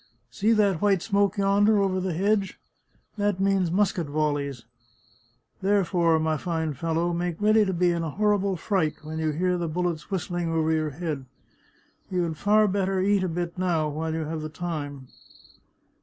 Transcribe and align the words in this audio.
See 0.31 0.51
that 0.53 0.81
white 0.81 1.03
smoke 1.03 1.37
yonder, 1.37 1.77
over 1.79 1.99
the 1.99 2.13
hedge? 2.15 2.59
That 3.19 3.39
means 3.39 3.69
musket 3.69 4.07
volleys! 4.07 4.65
Therefore, 5.61 6.17
my 6.17 6.37
fine 6.37 6.73
fellow, 6.73 7.13
make 7.13 7.39
ready 7.39 7.65
to 7.65 7.71
be 7.71 7.91
in 7.91 8.01
a 8.01 8.09
horrible 8.09 8.55
fright 8.57 9.03
when 9.05 9.19
you 9.19 9.29
hear 9.29 9.59
the 9.59 9.67
bullets 9.67 10.09
whistling 10.09 10.49
over 10.49 10.71
your 10.71 10.89
head. 10.89 11.25
You 12.09 12.23
had 12.23 12.35
far 12.37 12.67
better 12.67 12.99
eat 12.99 13.21
a 13.23 13.29
bit 13.29 13.59
now, 13.59 13.89
while 13.89 14.11
you 14.15 14.25
have 14.25 14.41
the 14.41 14.49
time." 14.49 15.07